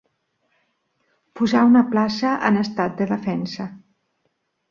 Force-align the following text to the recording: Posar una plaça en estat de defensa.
Posar 1.39 1.61
una 1.67 1.83
plaça 1.91 2.33
en 2.49 2.57
estat 2.63 2.97
de 3.01 3.09
defensa. 3.13 3.67